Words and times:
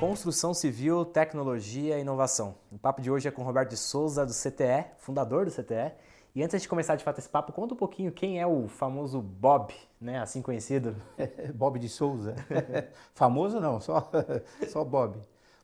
Construção 0.00 0.54
Civil, 0.54 1.04
Tecnologia 1.04 1.98
e 1.98 2.00
Inovação. 2.00 2.54
O 2.72 2.78
papo 2.78 3.02
de 3.02 3.10
hoje 3.10 3.28
é 3.28 3.30
com 3.30 3.42
Roberto 3.42 3.68
de 3.68 3.76
Souza, 3.76 4.24
do 4.24 4.32
CTE, 4.32 4.86
fundador 4.96 5.44
do 5.44 5.50
CTE. 5.50 5.92
E 6.34 6.42
antes 6.42 6.62
de 6.62 6.66
começar 6.66 6.96
de 6.96 7.04
fato 7.04 7.18
esse 7.18 7.28
papo, 7.28 7.52
conta 7.52 7.74
um 7.74 7.76
pouquinho 7.76 8.10
quem 8.10 8.40
é 8.40 8.46
o 8.46 8.66
famoso 8.66 9.20
Bob, 9.20 9.74
né, 10.00 10.18
assim 10.18 10.40
conhecido. 10.40 10.96
Bob 11.54 11.78
de 11.78 11.86
Souza. 11.86 12.34
Famoso 13.12 13.60
não, 13.60 13.78
só, 13.78 14.10
só 14.70 14.82
Bob. 14.82 15.18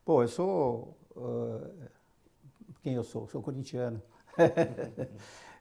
Pô, 0.05 0.23
eu 0.23 0.29
sou. 0.29 0.95
Uh, 1.17 1.89
quem 2.83 2.93
eu 2.93 3.05
sou? 3.05 3.27
Sou 3.29 3.41
corintiano. 3.41 4.03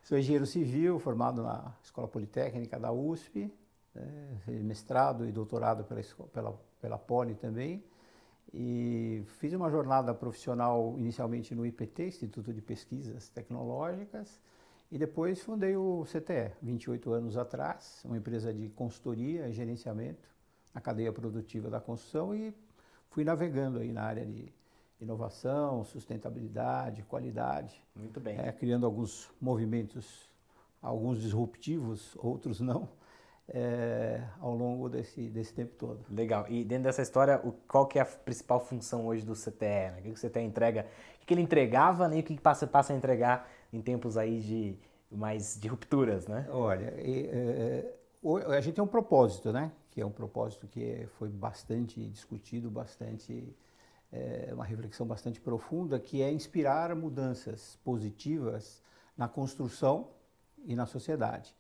sou 0.04 0.18
engenheiro 0.18 0.46
civil, 0.46 1.00
formado 1.00 1.42
na 1.42 1.74
Escola 1.82 2.10
Politécnica 2.10 2.78
da 2.78 2.92
USP, 2.92 3.50
né, 3.94 4.38
mestrado 4.48 5.26
e 5.26 5.32
doutorado 5.32 5.86
pela, 5.86 6.02
pela, 6.34 6.60
pela 6.82 6.98
Poli 6.98 7.36
também. 7.36 7.82
E 8.54 9.24
fiz 9.40 9.54
uma 9.54 9.70
jornada 9.70 10.14
profissional 10.14 10.96
inicialmente 10.98 11.54
no 11.54 11.66
IPT, 11.66 12.08
Instituto 12.08 12.54
de 12.54 12.62
Pesquisas 12.62 13.30
Tecnológicas, 13.30 14.40
e 14.92 14.98
depois 14.98 15.42
fundei 15.42 15.76
o 15.76 16.06
CTE, 16.06 16.54
28 16.62 17.12
anos 17.12 17.38
atrás, 17.38 18.02
uma 18.06 18.18
empresa 18.18 18.54
de 18.54 18.70
consultoria 18.70 19.48
e 19.50 19.52
gerenciamento 19.52 20.30
na 20.74 20.80
cadeia 20.80 21.12
produtiva 21.12 21.70
da 21.70 21.80
construção 21.80 22.36
e 22.36 22.54
fui 23.10 23.24
navegando 23.24 23.80
aí 23.80 23.92
na 23.92 24.04
área 24.04 24.26
de 24.26 24.54
inovação, 25.00 25.84
sustentabilidade, 25.84 27.04
qualidade. 27.04 27.84
Muito 27.96 28.20
bem. 28.20 28.38
É, 28.38 28.52
criando 28.52 28.86
alguns 28.86 29.30
movimentos, 29.42 30.32
alguns 30.82 31.20
disruptivos, 31.20 32.16
outros 32.18 32.60
não, 32.60 32.88
é, 33.48 34.22
ao 34.40 34.56
longo 34.56 34.90
desse, 34.90 35.30
desse 35.30 35.54
tempo 35.54 35.76
todo. 35.76 36.06
Legal. 36.10 36.46
E 36.50 36.64
dentro 36.64 36.86
dessa 36.86 37.02
história, 37.02 37.40
o, 37.44 37.52
qual 37.68 37.86
que 37.86 38.00
é 38.00 38.02
a 38.02 38.06
principal 38.06 38.60
função 38.60 39.06
hoje 39.06 39.26
do 39.26 39.34
CTE? 39.34 39.92
Né? 39.92 39.98
O 40.00 40.04
que 40.04 40.10
o 40.10 40.30
CTE 40.30 40.42
entrega? 40.42 40.88
O 41.22 41.26
que 41.26 41.34
ele 41.34 41.42
entregava 41.42 42.08
né? 42.08 42.18
e 42.18 42.20
o 42.22 42.24
que 42.24 42.40
passa, 42.40 42.66
passa 42.66 42.94
a 42.94 42.96
entregar 42.96 43.50
em 43.72 43.82
tempos 43.82 44.18
aí 44.18 44.40
de 44.40 44.78
mais 45.12 45.58
de 45.60 45.68
rupturas, 45.68 46.28
né? 46.28 46.48
Olha, 46.50 46.94
e, 47.00 47.28
é, 47.28 47.96
a 48.48 48.60
gente 48.60 48.76
tem 48.76 48.84
um 48.84 48.88
propósito, 48.88 49.54
né? 49.54 49.72
Que 49.92 50.02
é 50.02 50.06
um 50.06 50.12
propósito 50.12 50.68
que 50.68 51.08
foi 51.18 51.30
bastante 51.30 52.06
discutido, 52.10 52.70
bastante 52.70 53.56
é, 54.12 54.50
uma 54.52 54.66
reflexão 54.66 55.06
bastante 55.06 55.40
profunda, 55.40 56.00
que 56.00 56.22
é 56.22 56.32
inspirar 56.32 56.94
mudanças 56.96 57.78
positivas 57.84 58.82
na 59.16 59.28
construção 59.28 60.10
e 60.66 60.76
na 60.76 60.86
sociedade 60.86 61.56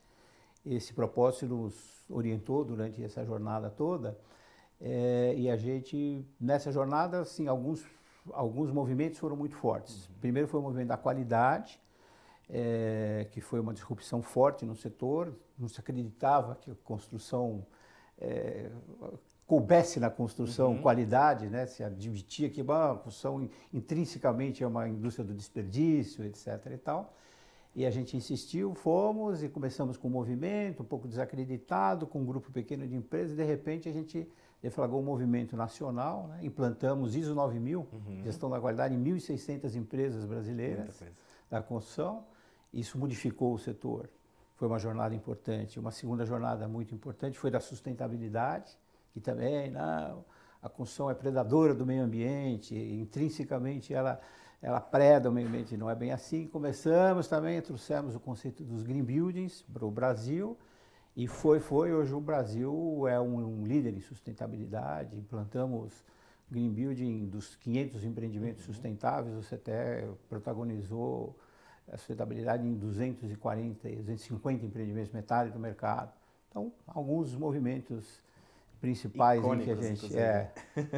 esse 0.65 0.93
propósito 0.93 1.47
nos 1.47 2.05
orientou 2.09 2.63
durante 2.63 3.03
essa 3.03 3.23
jornada 3.23 3.69
toda. 3.69 4.17
É, 4.79 5.33
e 5.37 5.49
a 5.49 5.55
gente, 5.55 6.25
nessa 6.39 6.71
jornada, 6.71 7.21
assim, 7.21 7.47
alguns, 7.47 7.85
alguns 8.31 8.71
movimentos 8.71 9.19
foram 9.19 9.35
muito 9.35 9.55
fortes. 9.55 10.07
Uhum. 10.07 10.15
Primeiro 10.21 10.47
foi 10.47 10.59
o 10.59 10.63
movimento 10.63 10.89
da 10.89 10.97
qualidade, 10.97 11.79
é, 12.49 13.27
que 13.31 13.41
foi 13.41 13.59
uma 13.59 13.73
disrupção 13.73 14.21
forte 14.21 14.65
no 14.65 14.75
setor. 14.75 15.33
Não 15.57 15.67
se 15.67 15.79
acreditava 15.79 16.55
que 16.55 16.71
a 16.71 16.75
construção 16.83 17.65
é, 18.17 18.69
coubesse 19.47 19.99
na 19.99 20.09
construção 20.09 20.73
uhum. 20.73 20.81
qualidade, 20.81 21.47
né? 21.47 21.65
se 21.65 21.83
admitia 21.83 22.49
que 22.49 22.61
a 22.61 22.95
construção 22.95 23.49
intrinsecamente 23.73 24.63
é 24.63 24.67
uma 24.67 24.87
indústria 24.87 25.25
do 25.25 25.33
desperdício, 25.33 26.23
etc. 26.25 26.47
e 26.73 26.77
tal. 26.77 27.13
E 27.75 27.85
a 27.85 27.91
gente 27.91 28.15
insistiu, 28.15 28.73
fomos 28.73 29.43
e 29.43 29.49
começamos 29.49 29.97
com 29.97 30.07
um 30.07 30.11
movimento 30.11 30.81
um 30.81 30.85
pouco 30.85 31.09
desacreditado, 31.09 32.07
com 32.07 32.21
um 32.21 32.25
grupo 32.25 32.49
pequeno 32.49 32.87
de 32.87 32.95
empresas, 32.95 33.33
e 33.33 33.35
de 33.35 33.43
repente 33.43 33.89
a 33.89 33.91
gente 33.91 34.25
deflagrou 34.61 35.01
um 35.01 35.03
movimento 35.03 35.57
nacional, 35.57 36.27
né? 36.29 36.39
implantamos 36.41 37.15
ISO 37.15 37.35
9000, 37.35 37.79
uhum. 37.91 38.23
gestão 38.23 38.49
da 38.49 38.61
qualidade, 38.61 38.95
em 38.95 39.03
1.600 39.03 39.75
empresas 39.75 40.25
brasileiras 40.25 41.03
da 41.49 41.61
construção. 41.61 42.25
Isso 42.73 42.97
modificou 42.97 43.53
o 43.53 43.59
setor. 43.59 44.09
Foi 44.55 44.69
uma 44.69 44.79
jornada 44.79 45.13
importante. 45.13 45.77
Uma 45.77 45.91
segunda 45.91 46.25
jornada 46.25 46.69
muito 46.69 46.95
importante 46.95 47.37
foi 47.37 47.51
da 47.51 47.59
sustentabilidade, 47.59 48.71
que 49.11 49.19
também 49.19 49.69
não, 49.69 50.23
a 50.61 50.69
construção 50.69 51.11
é 51.11 51.13
predadora 51.13 51.75
do 51.75 51.85
meio 51.85 52.03
ambiente, 52.03 52.73
intrinsecamente 52.73 53.93
ela 53.93 54.19
ela 54.61 54.79
preda 54.79 55.29
o 55.29 55.31
meio 55.31 55.47
ambiente, 55.47 55.77
não 55.77 55.89
é 55.89 55.95
bem 55.95 56.11
assim. 56.11 56.47
Começamos 56.47 57.27
também, 57.27 57.61
trouxemos 57.61 58.15
o 58.15 58.19
conceito 58.19 58.63
dos 58.63 58.83
green 58.83 59.03
buildings 59.03 59.61
para 59.73 59.85
o 59.85 59.91
Brasil 59.91 60.57
e 61.15 61.27
foi, 61.27 61.59
foi. 61.59 61.93
Hoje 61.93 62.13
o 62.13 62.19
Brasil 62.19 63.07
é 63.07 63.19
um, 63.19 63.61
um 63.61 63.63
líder 63.65 63.93
em 63.93 64.01
sustentabilidade, 64.01 65.17
implantamos 65.17 66.03
green 66.49 66.71
building 66.71 67.27
dos 67.27 67.55
500 67.55 68.03
empreendimentos 68.03 68.67
uhum. 68.67 68.73
sustentáveis, 68.73 69.35
você 69.35 69.55
até 69.55 70.07
protagonizou 70.29 71.35
a 71.91 71.97
sustentabilidade 71.97 72.65
em 72.65 72.73
240, 72.73 73.87
250 73.87 74.65
empreendimentos 74.65 75.11
metade 75.11 75.51
do 75.51 75.59
mercado. 75.59 76.11
Então, 76.49 76.71
alguns 76.87 77.35
movimentos 77.35 78.21
principais 78.85 79.43
em 79.43 79.59
que 79.59 79.71
a 79.71 79.75
gente 79.75 80.17
é. 80.17 80.51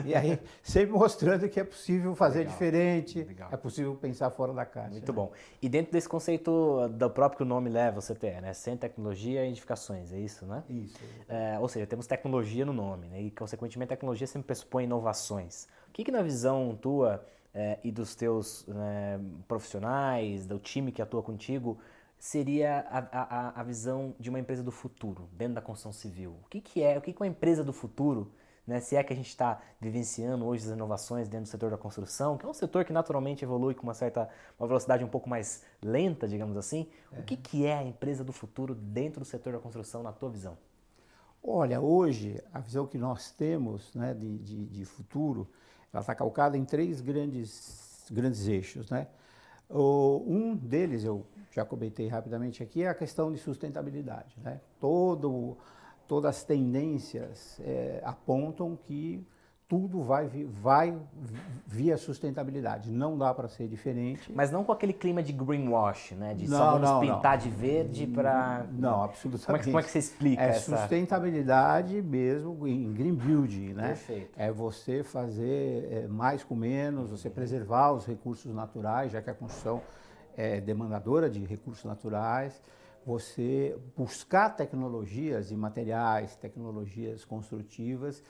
E 0.05 0.13
aí, 0.13 0.39
sempre 0.61 0.91
mostrando 0.91 1.47
que 1.47 1.59
é 1.59 1.63
possível 1.63 2.13
fazer 2.13 2.39
Legal. 2.39 2.53
diferente, 2.53 3.23
Legal. 3.23 3.49
é 3.51 3.55
possível 3.55 3.95
pensar 3.95 4.29
fora 4.29 4.53
da 4.53 4.65
caixa. 4.65 4.91
Muito 4.91 5.11
né? 5.11 5.15
bom. 5.15 5.31
E 5.61 5.69
dentro 5.69 5.93
desse 5.93 6.09
conceito 6.09 6.89
do 6.89 7.09
próprio 7.09 7.45
nome 7.45 7.69
leva, 7.69 8.01
você 8.01 8.13
tem, 8.13 8.41
né? 8.41 8.53
Sem 8.53 8.75
tecnologia 8.75 9.45
e 9.45 9.49
edificações, 9.49 10.11
é 10.11 10.19
isso, 10.19 10.45
né? 10.45 10.63
Isso. 10.69 10.99
É, 11.29 11.57
ou 11.59 11.69
seja, 11.69 11.87
temos 11.87 12.05
tecnologia 12.05 12.65
no 12.65 12.73
nome, 12.73 13.07
né? 13.07 13.21
E, 13.21 13.31
consequentemente, 13.31 13.93
a 13.93 13.95
tecnologia 13.95 14.27
sempre 14.27 14.47
pressupõe 14.47 14.83
inovações. 14.83 15.67
O 15.87 15.91
que, 15.93 16.03
que 16.03 16.11
na 16.11 16.21
visão 16.21 16.77
tua 16.79 17.23
é, 17.53 17.79
e 17.83 17.91
dos 17.91 18.15
teus 18.15 18.65
né, 18.67 19.19
profissionais, 19.47 20.45
do 20.45 20.59
time 20.59 20.91
que 20.91 21.01
atua 21.01 21.23
contigo, 21.23 21.77
seria 22.19 22.85
a, 22.89 22.99
a, 22.99 23.61
a, 23.61 23.63
visão 23.63 24.15
de 24.19 24.29
uma 24.29 24.39
empresa 24.39 24.63
do 24.63 24.71
futuro, 24.71 25.29
dentro 25.31 25.55
da 25.55 25.61
construção 25.61 25.93
civil. 25.93 26.35
O 26.43 26.49
que, 26.49 26.61
que 26.61 26.83
é, 26.83 26.97
o 26.97 27.01
que, 27.01 27.13
que 27.13 27.21
é 27.21 27.25
uma 27.25 27.29
empresa 27.29 27.63
do 27.63 27.71
futuro, 27.71 28.31
né? 28.65 28.79
se 28.79 28.95
é 28.95 29.03
que 29.03 29.13
a 29.13 29.15
gente 29.15 29.29
está 29.29 29.61
vivenciando 29.79 30.45
hoje 30.45 30.65
as 30.65 30.71
inovações 30.71 31.27
dentro 31.27 31.45
do 31.45 31.49
setor 31.49 31.69
da 31.69 31.77
construção, 31.77 32.37
que 32.37 32.45
é 32.45 32.49
um 32.49 32.53
setor 32.53 32.85
que 32.85 32.91
naturalmente 32.91 33.43
evolui 33.43 33.75
com 33.75 33.83
uma 33.83 33.93
certa 33.93 34.27
uma 34.59 34.67
velocidade 34.67 35.03
um 35.03 35.07
pouco 35.07 35.29
mais 35.29 35.63
lenta, 35.81 36.27
digamos 36.27 36.57
assim. 36.57 36.87
É. 37.11 37.19
O 37.19 37.23
que, 37.23 37.37
que 37.37 37.65
é 37.65 37.77
a 37.77 37.83
empresa 37.83 38.23
do 38.23 38.33
futuro 38.33 38.73
dentro 38.73 39.19
do 39.19 39.25
setor 39.25 39.53
da 39.53 39.59
construção, 39.59 40.01
na 40.01 40.11
tua 40.11 40.29
visão? 40.29 40.57
Olha, 41.43 41.79
hoje 41.79 42.43
a 42.51 42.59
visão 42.59 42.87
que 42.87 42.97
nós 42.97 43.31
temos 43.31 43.93
né, 43.93 44.13
de, 44.13 44.39
de, 44.39 44.65
de 44.65 44.85
futuro, 44.85 45.47
ela 45.93 46.01
está 46.01 46.15
calcada 46.15 46.57
em 46.57 46.65
três 46.65 46.99
grandes, 46.99 48.05
grandes 48.11 48.47
eixos, 48.47 48.89
né? 48.89 49.07
um 49.69 50.55
deles, 50.55 51.03
eu 51.03 51.25
já 51.57 51.65
comentei 51.65 52.07
rapidamente 52.07 52.61
aqui, 52.61 52.83
é 52.83 52.87
a 52.87 52.93
questão 52.93 53.31
de 53.31 53.39
sustentabilidade. 53.39 54.37
Né? 54.43 54.61
Todo, 54.79 55.57
todas 56.07 56.37
as 56.37 56.43
tendências 56.43 57.59
é, 57.61 57.99
apontam 58.03 58.77
que 58.85 59.25
tudo 59.67 60.01
vai, 60.01 60.29
vai 60.47 60.97
via 61.65 61.97
sustentabilidade. 61.97 62.89
Não 62.89 63.17
dá 63.17 63.33
para 63.33 63.49
ser 63.49 63.67
diferente. 63.67 64.31
Mas 64.33 64.49
não 64.49 64.63
com 64.63 64.71
aquele 64.71 64.93
clima 64.93 65.21
de 65.21 65.33
greenwash, 65.33 66.11
né? 66.11 66.33
De 66.33 66.49
não, 66.49 66.57
só 66.57 66.71
vamos 66.73 66.89
não, 66.89 66.99
pintar 67.01 67.37
não. 67.37 67.43
de 67.43 67.49
verde 67.49 68.07
para... 68.07 68.65
Não, 68.71 69.03
absolutamente. 69.03 69.45
Como 69.45 69.57
é, 69.57 69.59
que, 69.59 69.65
como 69.65 69.79
é 69.79 69.83
que 69.83 69.89
você 69.89 69.99
explica 69.99 70.41
é 70.41 70.49
essa... 70.49 70.77
sustentabilidade 70.77 72.01
mesmo 72.01 72.65
em 72.65 72.93
green 72.93 73.15
building, 73.15 73.73
né? 73.73 73.87
Perfeito. 73.87 74.31
É 74.37 74.49
você 74.49 75.03
fazer 75.03 75.89
é, 75.91 76.07
mais 76.07 76.45
com 76.45 76.55
menos, 76.55 77.09
você 77.09 77.29
preservar 77.29 77.91
os 77.91 78.05
recursos 78.05 78.53
naturais, 78.53 79.11
já 79.11 79.21
que 79.21 79.29
a 79.29 79.33
construção 79.33 79.81
é 80.37 80.61
demandadora 80.61 81.29
de 81.29 81.43
recursos 81.43 81.83
naturais 81.83 82.61
você 83.05 83.77
buscar 83.95 84.49
tecnologias 84.49 85.49
e 85.49 85.55
materiais, 85.55 86.35
tecnologias 86.35 87.23
construtivas 87.23 88.21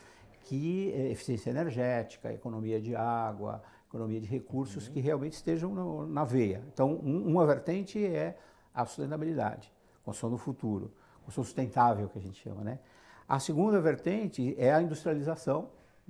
que 0.44 0.94
é, 0.94 1.12
eficiência 1.12 1.50
energética, 1.50 2.31
economia 2.31 2.80
de 2.80 2.95
água, 2.95 3.62
economia 3.89 4.21
de 4.21 4.27
recursos 4.27 4.88
uhum. 4.88 4.94
que 4.94 5.00
realmente 5.00 5.33
estejam 5.33 5.74
no, 5.74 6.06
na 6.06 6.24
veia. 6.24 6.63
Então, 6.71 6.94
um, 7.04 7.27
uma 7.27 7.45
vertente 7.45 8.06
é 8.06 8.38
a 8.74 8.86
sustentabilidade, 8.86 9.74
construção 10.03 10.30
do 10.30 10.38
futuro, 10.38 10.94
construção 11.25 11.44
sustentável 11.44 12.07
que 12.07 12.19
a 12.19 12.21
gente 12.21 12.39
chama, 12.42 12.63
né? 12.63 12.80
A 13.27 13.39
segunda 13.39 13.81
vertente 13.81 14.56
é 14.57 14.74
a 14.74 14.81
industrialização 14.81 15.69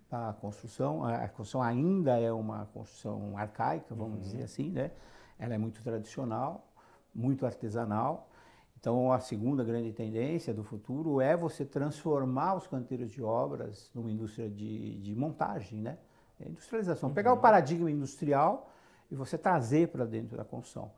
da 0.09 0.35
construção. 0.39 1.03
A 1.03 1.27
construção 1.29 1.63
ainda 1.63 2.19
é 2.19 2.31
uma 2.31 2.65
construção 2.67 3.35
arcaica, 3.37 3.95
vamos 3.95 4.17
uhum. 4.17 4.21
dizer 4.21 4.43
assim, 4.43 4.69
né? 4.69 4.91
Ela 5.39 5.55
é 5.55 5.57
muito 5.57 5.81
tradicional, 5.83 6.67
muito 7.13 7.45
artesanal 7.45 8.27
então, 8.79 9.11
a 9.11 9.19
segunda 9.19 9.63
grande 9.63 9.91
tendência 9.91 10.53
do 10.53 10.63
futuro 10.63 11.19
é 11.19 11.35
você 11.35 11.65
transformar 11.65 12.55
os 12.55 12.67
canteiros 12.67 13.11
de 13.11 13.23
obras 13.23 13.89
numa 13.93 14.11
indústria 14.11 14.47
de, 14.49 14.99
de 14.99 15.15
montagem, 15.15 15.81
né? 15.81 15.97
É 16.39 16.47
industrialização. 16.47 17.09
Uhum. 17.09 17.15
Pegar 17.15 17.31
o 17.31 17.35
uhum. 17.35 17.41
paradigma 17.41 17.89
industrial 17.89 18.71
e 19.09 19.15
você 19.15 19.37
trazer 19.37 19.87
para 19.87 20.05
dentro 20.05 20.37
da 20.37 20.45
construção. 20.45 20.91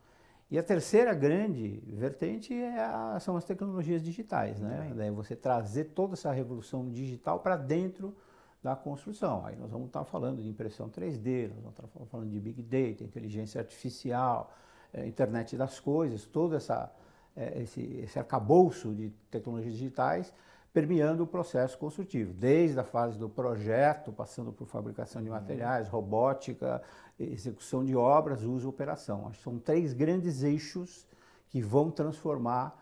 E 0.51 0.59
a 0.59 0.63
terceira 0.63 1.13
grande 1.13 1.81
vertente 1.87 2.53
é 2.53 2.83
a, 2.83 3.19
são 3.19 3.37
as 3.37 3.45
tecnologias 3.45 4.03
digitais, 4.03 4.59
né? 4.59 4.91
Daí 4.95 5.09
você 5.09 5.35
trazer 5.35 5.85
toda 5.85 6.13
essa 6.13 6.31
revolução 6.31 6.89
digital 6.89 7.39
para 7.39 7.55
dentro 7.55 8.15
da 8.61 8.75
construção. 8.75 9.45
Aí 9.45 9.55
nós 9.55 9.71
vamos 9.71 9.87
estar 9.87 10.03
falando 10.03 10.41
de 10.41 10.49
impressão 10.49 10.89
3D, 10.89 11.49
nós 11.49 11.61
vamos 11.61 11.79
estar 11.79 12.05
falando 12.05 12.29
de 12.29 12.39
Big 12.39 12.61
Data, 12.61 13.03
inteligência 13.03 13.61
artificial, 13.61 14.53
é, 14.93 15.05
internet 15.07 15.55
das 15.55 15.79
coisas, 15.79 16.25
todo 16.25 16.55
essa, 16.55 16.91
é, 17.35 17.61
esse, 17.61 17.81
esse 17.81 18.19
arcabouço 18.19 18.93
de 18.93 19.09
tecnologias 19.31 19.73
digitais 19.73 20.33
permeando 20.71 21.23
o 21.23 21.27
processo 21.27 21.77
construtivo, 21.77 22.31
desde 22.33 22.79
a 22.79 22.83
fase 22.83 23.17
do 23.17 23.27
projeto, 23.27 24.11
passando 24.11 24.51
por 24.53 24.67
fabricação 24.67 25.21
de 25.21 25.29
materiais, 25.29 25.87
robótica, 25.87 26.81
execução 27.19 27.83
de 27.83 27.95
obras, 27.95 28.43
uso 28.43 28.67
e 28.67 28.69
operação. 28.69 29.27
Acho 29.27 29.37
que 29.37 29.43
são 29.43 29.57
três 29.57 29.93
grandes 29.93 30.43
eixos 30.43 31.07
que 31.49 31.59
vão 31.61 31.89
transformar 31.89 32.77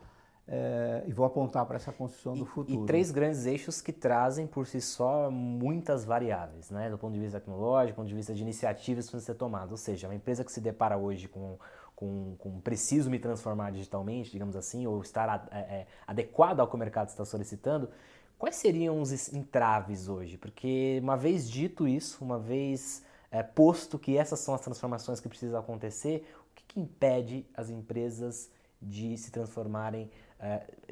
é, 0.50 1.04
e 1.06 1.12
vou 1.12 1.26
apontar 1.26 1.66
para 1.66 1.76
essa 1.76 1.92
construção 1.92 2.36
e, 2.36 2.40
do 2.40 2.46
futuro. 2.46 2.84
E 2.84 2.86
três 2.86 3.12
grandes 3.12 3.46
eixos 3.46 3.82
que 3.82 3.92
trazem 3.92 4.48
por 4.48 4.66
si 4.66 4.80
só 4.80 5.30
muitas 5.30 6.06
variáveis, 6.06 6.72
né? 6.72 6.90
do 6.90 6.98
ponto 6.98 7.14
de 7.14 7.20
vista 7.20 7.40
tecnológico, 7.40 7.94
do 7.94 7.96
ponto 7.98 8.08
de 8.08 8.16
vista 8.16 8.34
de 8.34 8.42
iniciativas 8.42 9.06
que 9.06 9.12
precisam 9.12 9.34
ser 9.34 9.38
tomadas. 9.38 9.72
Ou 9.72 9.78
seja, 9.78 10.08
uma 10.08 10.16
empresa 10.16 10.46
que 10.46 10.52
se 10.52 10.62
depara 10.62 10.98
hoje 10.98 11.28
com, 11.28 11.58
com, 11.94 12.36
com 12.38 12.62
preciso 12.62 13.10
me 13.10 13.20
transformar 13.20 13.72
digitalmente, 13.72 14.32
digamos 14.32 14.56
assim, 14.56 14.88
ou 14.88 15.02
estar 15.02 15.50
é, 15.52 15.58
é, 15.58 15.88
adequado 16.06 16.62
ao 16.62 16.68
que 16.68 16.76
o 16.76 16.80
mercado 16.80 17.10
está 17.10 17.26
solicitando, 17.26 17.90
quais 18.38 18.56
seriam 18.56 19.02
os 19.02 19.34
entraves 19.34 20.08
hoje? 20.08 20.38
Porque 20.38 21.00
uma 21.04 21.18
vez 21.18 21.50
dito 21.50 21.86
isso, 21.86 22.24
uma 22.24 22.40
vez 22.40 23.04
é, 23.30 23.44
posto 23.44 24.00
que 24.00 24.18
essas 24.18 24.40
são 24.40 24.54
as 24.54 24.62
transformações 24.62 25.20
que 25.20 25.28
precisam 25.28 25.60
acontecer, 25.60 26.26
o 26.52 26.56
que, 26.56 26.64
que 26.64 26.80
impede 26.80 27.46
as 27.54 27.70
empresas 27.70 28.50
de 28.82 29.18
se 29.18 29.32
transformarem 29.32 30.10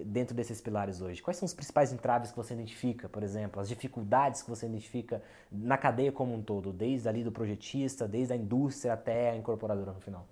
dentro 0.06 0.36
desses 0.36 0.59
pilares 0.59 1.01
hoje? 1.01 1.21
Quais 1.21 1.38
são 1.38 1.45
os 1.45 1.53
principais 1.53 1.94
entraves 1.94 2.31
que 2.31 2.38
você 2.38 2.53
identifica, 2.53 3.07
por 3.07 3.24
exemplo, 3.24 3.62
as 3.62 3.68
dificuldades 3.68 4.42
que 4.42 4.50
você 4.50 4.65
identifica 4.65 5.21
na 5.51 5.77
cadeia 5.77 6.12
como 6.12 6.33
um 6.33 6.42
todo, 6.42 6.74
desde 6.74 7.07
ali 7.07 7.24
do 7.24 7.31
projetista, 7.31 8.07
desde 8.07 8.33
a 8.33 8.36
indústria 8.36 8.94
até 8.94 9.31
a 9.31 9.36
incorporadora 9.36 9.92
no 9.92 10.00
final? 10.00 10.25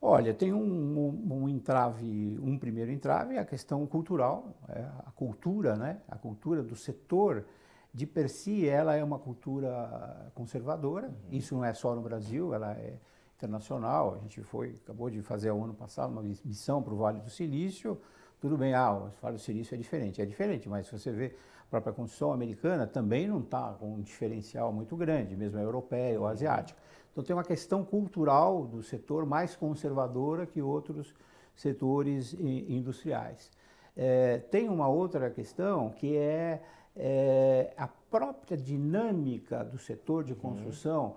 Olha, 0.00 0.32
tem 0.34 0.52
um, 0.52 0.60
um, 0.60 1.34
um 1.34 1.48
entrave, 1.48 2.38
um 2.40 2.58
primeiro 2.58 2.92
entrave 2.92 3.34
é 3.34 3.38
a 3.38 3.44
questão 3.44 3.84
cultural, 3.86 4.54
é 4.68 4.80
a 5.06 5.10
cultura, 5.10 5.74
né? 5.74 5.98
A 6.08 6.16
cultura 6.16 6.62
do 6.62 6.76
setor 6.76 7.44
de 7.92 8.06
per 8.06 8.28
si, 8.28 8.68
ela 8.68 8.94
é 8.94 9.02
uma 9.02 9.18
cultura 9.18 10.30
conservadora. 10.34 11.08
Uhum. 11.08 11.38
Isso 11.38 11.54
não 11.54 11.64
é 11.64 11.72
só 11.72 11.94
no 11.94 12.02
Brasil, 12.02 12.52
ela 12.52 12.72
é 12.72 12.94
internacional. 13.36 14.14
A 14.14 14.18
gente 14.18 14.42
foi, 14.42 14.78
acabou 14.84 15.08
de 15.08 15.22
fazer 15.22 15.50
o 15.50 15.64
ano 15.64 15.74
passado 15.74 16.10
uma 16.10 16.22
missão 16.22 16.82
para 16.82 16.92
o 16.92 16.96
Vale 16.96 17.20
do 17.20 17.30
Silício. 17.30 17.98
Tudo 18.40 18.56
bem, 18.56 18.74
ah, 18.74 18.92
o 18.92 19.10
Vale 19.20 19.36
do 19.36 19.42
Silício 19.42 19.74
é 19.74 19.78
diferente. 19.78 20.20
É 20.20 20.26
diferente, 20.26 20.68
mas 20.68 20.86
se 20.86 20.92
você 20.98 21.10
vê 21.10 21.34
a 21.62 21.70
própria 21.70 21.92
construção 21.92 22.32
americana, 22.32 22.86
também 22.86 23.26
não 23.26 23.40
está 23.40 23.72
com 23.72 23.94
um 23.94 24.00
diferencial 24.00 24.72
muito 24.72 24.96
grande, 24.96 25.36
mesmo 25.36 25.58
a 25.58 25.62
europeia 25.62 26.20
ou 26.20 26.26
asiática. 26.26 26.78
Então 27.12 27.24
tem 27.24 27.34
uma 27.34 27.44
questão 27.44 27.84
cultural 27.84 28.66
do 28.66 28.82
setor 28.82 29.24
mais 29.24 29.56
conservadora 29.56 30.46
que 30.46 30.60
outros 30.60 31.14
setores 31.54 32.34
industriais. 32.34 33.50
É, 33.96 34.38
tem 34.38 34.68
uma 34.68 34.88
outra 34.88 35.30
questão 35.30 35.88
que 35.90 36.14
é 36.16 36.62
é, 36.96 37.72
a 37.76 37.86
própria 37.86 38.56
dinâmica 38.56 39.62
do 39.62 39.78
setor 39.78 40.24
de 40.24 40.34
construção, 40.34 41.04
uhum. 41.04 41.14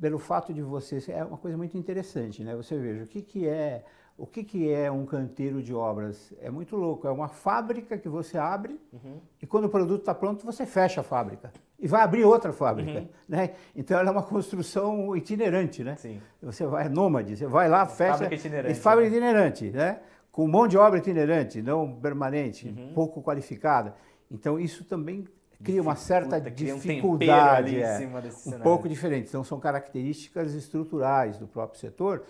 pelo 0.00 0.18
fato 0.18 0.52
de 0.52 0.60
você 0.60 1.00
é 1.12 1.24
uma 1.24 1.38
coisa 1.38 1.56
muito 1.56 1.78
interessante, 1.78 2.42
né? 2.42 2.56
Você 2.56 2.76
veja 2.76 3.04
o 3.04 3.06
que, 3.06 3.22
que 3.22 3.46
é 3.46 3.84
o 4.20 4.26
que, 4.26 4.44
que 4.44 4.70
é 4.70 4.90
um 4.90 5.06
canteiro 5.06 5.62
de 5.62 5.74
obras? 5.74 6.30
É 6.42 6.50
muito 6.50 6.76
louco. 6.76 7.08
É 7.08 7.10
uma 7.10 7.26
fábrica 7.26 7.96
que 7.96 8.06
você 8.06 8.36
abre 8.36 8.78
uhum. 8.92 9.18
e 9.40 9.46
quando 9.46 9.64
o 9.64 9.68
produto 9.70 10.00
está 10.00 10.14
pronto 10.14 10.44
você 10.44 10.66
fecha 10.66 11.00
a 11.00 11.04
fábrica 11.04 11.50
e 11.78 11.88
vai 11.88 12.02
abrir 12.02 12.24
outra 12.24 12.52
fábrica, 12.52 13.00
uhum. 13.00 13.08
né? 13.26 13.54
Então 13.74 13.98
ela 13.98 14.10
é 14.10 14.12
uma 14.12 14.22
construção 14.22 15.16
itinerante, 15.16 15.82
né? 15.82 15.96
Sim. 15.96 16.20
Você 16.42 16.66
vai 16.66 16.86
nômade, 16.90 17.34
você 17.34 17.46
vai 17.46 17.66
lá, 17.66 17.86
fecha 17.86 18.12
fábrica 18.12 18.34
itinerante, 18.34 18.74
fábrica 18.78 19.10
né? 19.10 19.16
itinerante, 19.16 19.70
né? 19.70 20.00
Com 20.30 20.46
mão 20.46 20.68
de 20.68 20.76
obra 20.76 20.98
itinerante, 20.98 21.62
não 21.62 21.90
permanente, 21.94 22.68
uhum. 22.68 22.92
pouco 22.92 23.22
qualificada. 23.22 23.94
Então 24.30 24.60
isso 24.60 24.84
também 24.84 25.24
cria 25.64 25.80
uma 25.80 25.96
certa 25.96 26.38
dificuldade, 26.38 27.76
um, 27.76 27.80
é, 27.80 28.10
um 28.54 28.60
pouco 28.60 28.86
diferente. 28.86 29.28
Então 29.28 29.42
são 29.42 29.58
características 29.58 30.52
estruturais 30.52 31.38
do 31.38 31.46
próprio 31.46 31.80
setor 31.80 32.22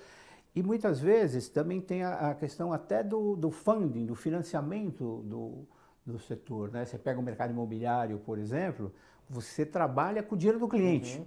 e 0.54 0.62
muitas 0.62 1.00
vezes 1.00 1.48
também 1.48 1.80
tem 1.80 2.02
a, 2.02 2.30
a 2.30 2.34
questão 2.34 2.72
até 2.72 3.02
do, 3.02 3.36
do, 3.36 3.50
funding, 3.50 4.06
do 4.06 4.14
financiamento 4.14 5.22
do, 5.24 5.66
do 6.04 6.18
setor. 6.18 6.70
Né? 6.70 6.84
Você 6.84 6.98
pega 6.98 7.20
o 7.20 7.22
mercado 7.22 7.50
imobiliário, 7.50 8.18
por 8.18 8.38
exemplo, 8.38 8.92
você 9.28 9.64
trabalha 9.64 10.22
com 10.22 10.34
o 10.34 10.38
dinheiro 10.38 10.58
do 10.58 10.68
cliente. 10.68 11.18
Uhum. 11.18 11.24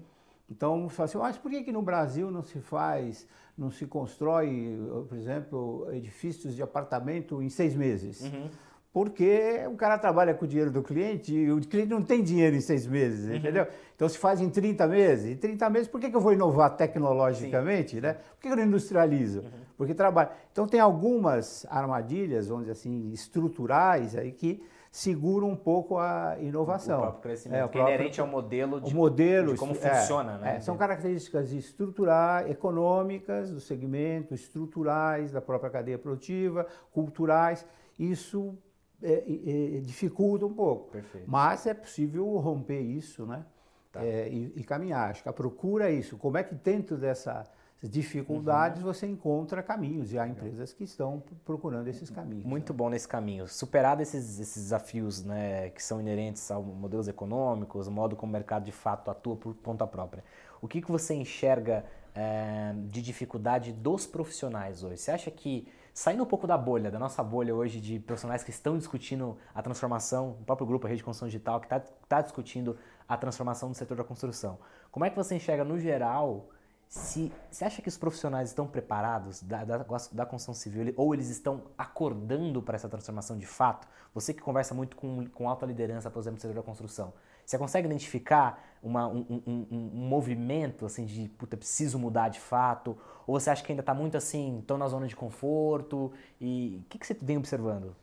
Então, 0.49 0.89
você 0.89 0.95
fala 0.95 1.05
assim, 1.05 1.17
mas 1.17 1.37
por 1.37 1.49
que, 1.49 1.63
que 1.63 1.71
no 1.71 1.81
Brasil 1.81 2.29
não 2.29 2.43
se 2.43 2.59
faz, 2.59 3.25
não 3.57 3.71
se 3.71 3.87
constrói, 3.87 4.77
por 5.07 5.17
exemplo, 5.17 5.87
edifícios 5.91 6.53
de 6.53 6.61
apartamento 6.61 7.41
em 7.41 7.49
seis 7.49 7.73
meses? 7.75 8.21
Uhum 8.21 8.49
porque 8.93 9.59
o 9.67 9.75
cara 9.75 9.97
trabalha 9.97 10.35
com 10.35 10.45
o 10.45 10.47
dinheiro 10.47 10.69
do 10.69 10.83
cliente 10.83 11.33
e 11.33 11.51
o 11.51 11.59
cliente 11.61 11.89
não 11.89 12.03
tem 12.03 12.21
dinheiro 12.21 12.55
em 12.55 12.61
seis 12.61 12.85
meses, 12.85 13.27
uhum. 13.27 13.35
entendeu? 13.35 13.65
Então 13.95 14.07
se 14.07 14.19
faz 14.19 14.39
em 14.39 14.51
30 14.51 14.85
meses. 14.87 15.31
Em 15.31 15.35
30 15.35 15.69
meses, 15.71 15.87
por 15.87 15.99
que, 15.99 16.11
que 16.11 16.15
eu 16.15 16.21
vou 16.21 16.31
inovar 16.31 16.77
tecnologicamente? 16.77 17.99
Né? 17.99 18.13
Por 18.13 18.39
que, 18.39 18.47
que 18.47 18.53
eu 18.53 18.55
não 18.55 18.63
industrializo? 18.63 19.39
Uhum. 19.39 19.49
Porque 19.75 19.95
trabalho. 19.95 20.29
Então 20.51 20.67
tem 20.67 20.79
algumas 20.79 21.65
armadilhas, 21.71 22.47
vamos 22.47 22.65
dizer 22.65 22.73
assim, 22.73 23.11
estruturais 23.11 24.15
aí 24.15 24.31
que 24.31 24.63
seguram 24.91 25.49
um 25.49 25.55
pouco 25.55 25.97
a 25.97 26.37
inovação. 26.39 26.99
O 26.99 27.01
próprio 27.01 27.21
crescimento, 27.23 27.59
é, 27.59 27.65
o 27.65 27.69
próprio, 27.69 27.95
inerente 27.95 28.21
ao 28.21 28.27
modelo 28.27 28.79
de, 28.79 28.93
o 28.93 28.95
modelo, 28.95 29.53
de 29.53 29.59
como 29.59 29.71
é, 29.71 29.75
funciona. 29.75 30.37
Né? 30.37 30.57
É, 30.57 30.59
são 30.59 30.77
características 30.77 31.51
estruturais, 31.51 32.47
econômicas 32.47 33.49
do 33.49 33.59
segmento, 33.59 34.35
estruturais 34.35 35.31
da 35.31 35.41
própria 35.41 35.71
cadeia 35.71 35.97
produtiva, 35.97 36.67
culturais. 36.91 37.65
Isso 37.97 38.55
é, 39.03 39.77
é, 39.77 39.81
dificulta 39.81 40.45
um 40.45 40.53
pouco. 40.53 40.91
Perfeito. 40.91 41.29
Mas 41.29 41.65
é 41.67 41.73
possível 41.73 42.25
romper 42.37 42.79
isso, 42.79 43.25
né? 43.25 43.45
Tá. 43.91 44.03
É, 44.03 44.27
e, 44.29 44.53
e, 44.55 44.63
caminhar. 44.63 45.11
Acho 45.11 45.21
que 45.21 45.29
a 45.29 45.33
procura 45.33 45.91
é 45.91 45.93
isso. 45.93 46.17
Como 46.17 46.37
é 46.37 46.43
que 46.43 46.55
dentro 46.55 46.97
dessas 46.97 47.47
dificuldades 47.89 48.81
uhum. 48.81 48.93
você 48.93 49.05
encontra 49.05 49.61
caminhos 49.61 50.13
e 50.13 50.17
há 50.17 50.25
empresas 50.25 50.71
que 50.71 50.85
estão 50.85 51.21
procurando 51.43 51.87
esses 51.89 52.09
caminhos. 52.09 52.45
Muito 52.45 52.71
né? 52.71 52.77
bom 52.77 52.89
nesse 52.89 53.07
caminho. 53.07 53.47
Superado 53.47 54.01
esses, 54.01 54.39
esses 54.39 54.63
desafios 54.63 55.23
né, 55.23 55.69
que 55.69 55.83
são 55.83 55.99
inerentes 55.99 56.49
aos 56.49 56.65
modelos 56.65 57.07
econômicos, 57.09 57.87
o 57.87 57.91
modo 57.91 58.15
como 58.15 58.29
o 58.29 58.33
mercado 58.33 58.63
de 58.63 58.71
fato 58.71 59.11
atua 59.11 59.35
por 59.35 59.53
conta 59.55 59.85
própria. 59.85 60.23
O 60.61 60.67
que, 60.67 60.81
que 60.81 60.89
você 60.89 61.13
enxerga 61.13 61.85
é, 62.15 62.73
de 62.89 63.01
dificuldade 63.01 63.73
dos 63.73 64.07
profissionais 64.07 64.81
hoje? 64.81 64.97
Você 64.97 65.11
acha 65.11 65.29
que 65.29 65.67
Saindo 65.93 66.23
um 66.23 66.25
pouco 66.25 66.47
da 66.47 66.57
bolha, 66.57 66.89
da 66.89 66.97
nossa 66.97 67.23
bolha 67.23 67.53
hoje 67.53 67.79
de 67.79 67.99
profissionais 67.99 68.43
que 68.43 68.49
estão 68.49 68.79
discutindo 68.79 69.37
a 69.53 69.61
transformação, 69.61 70.31
o 70.41 70.43
próprio 70.43 70.65
grupo, 70.65 70.87
a 70.87 70.89
Rede 70.89 70.97
de 70.97 71.03
Construção 71.03 71.27
Digital, 71.27 71.59
que 71.59 71.67
está 71.67 71.79
tá 72.09 72.19
discutindo 72.19 72.75
a 73.07 73.15
transformação 73.15 73.69
do 73.69 73.75
setor 73.75 73.97
da 73.97 74.03
construção. 74.03 74.57
Como 74.91 75.05
é 75.05 75.11
que 75.11 75.15
você 75.15 75.35
enxerga, 75.35 75.63
no 75.63 75.79
geral, 75.79 76.49
se 76.87 77.31
você 77.51 77.63
acha 77.63 77.79
que 77.79 77.89
os 77.89 77.95
profissionais 77.95 78.49
estão 78.49 78.65
preparados 78.65 79.43
da, 79.43 79.63
da, 79.63 79.77
da 79.77 80.25
construção 80.25 80.55
civil 80.55 80.91
ou 80.97 81.13
eles 81.13 81.29
estão 81.29 81.65
acordando 81.77 82.59
para 82.59 82.75
essa 82.75 82.89
transformação 82.89 83.37
de 83.37 83.45
fato? 83.45 83.87
Você 84.15 84.33
que 84.33 84.41
conversa 84.41 84.73
muito 84.73 84.95
com, 84.95 85.27
com 85.27 85.47
alta 85.47 85.63
liderança, 85.63 86.09
por 86.09 86.19
exemplo, 86.21 86.37
do 86.37 86.41
setor 86.41 86.55
da 86.55 86.63
construção, 86.63 87.13
você 87.45 87.55
consegue 87.55 87.87
identificar 87.87 88.59
uma, 88.83 89.07
um, 89.07 89.25
um, 89.47 89.67
um, 89.71 89.89
movimento 89.93 90.85
assim 90.85 91.05
de 91.05 91.29
puta, 91.29 91.55
preciso 91.55 91.97
mudar 91.97 92.27
de 92.29 92.39
fato? 92.39 92.97
Ou 93.25 93.39
você 93.39 93.49
acha 93.49 93.63
que 93.63 93.71
ainda 93.71 93.81
está 93.81 93.93
muito 93.93 94.17
assim, 94.17 94.59
estou 94.59 94.77
na 94.77 94.87
zona 94.87 95.07
de 95.07 95.15
conforto? 95.15 96.11
E 96.39 96.81
o 96.83 96.89
que, 96.89 96.99
que 96.99 97.07
você 97.07 97.13
vem 97.13 97.37
observando? 97.37 97.95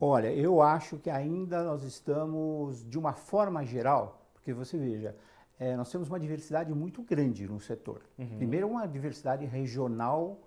Olha, 0.00 0.32
eu 0.32 0.60
acho 0.60 0.96
que 0.98 1.08
ainda 1.08 1.62
nós 1.62 1.84
estamos, 1.84 2.84
de 2.88 2.98
uma 2.98 3.12
forma 3.12 3.64
geral, 3.64 4.26
porque 4.34 4.52
você 4.52 4.76
veja, 4.76 5.14
é, 5.58 5.76
nós 5.76 5.90
temos 5.92 6.08
uma 6.08 6.18
diversidade 6.18 6.72
muito 6.74 7.02
grande 7.02 7.46
no 7.46 7.60
setor. 7.60 8.00
Uhum. 8.18 8.38
Primeiro, 8.38 8.66
uma 8.66 8.88
diversidade 8.88 9.44
regional 9.44 10.38